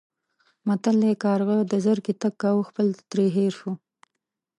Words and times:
متل 0.67 0.97
دی: 1.03 1.13
کارغه 1.23 1.55
د 1.71 1.73
زرکې 1.85 2.13
تګ 2.21 2.33
کاوه 2.41 2.63
خپل 2.69 2.87
ترې 3.09 3.25
هېر 3.37 3.51
شو. 3.59 3.71